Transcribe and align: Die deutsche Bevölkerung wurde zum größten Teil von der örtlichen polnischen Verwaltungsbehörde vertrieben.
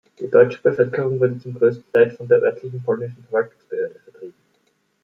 Die 0.19 0.27
deutsche 0.31 0.59
Bevölkerung 0.63 1.19
wurde 1.19 1.37
zum 1.37 1.53
größten 1.53 1.83
Teil 1.93 2.09
von 2.09 2.27
der 2.27 2.41
örtlichen 2.41 2.81
polnischen 2.81 3.23
Verwaltungsbehörde 3.25 3.99
vertrieben. 4.03 4.33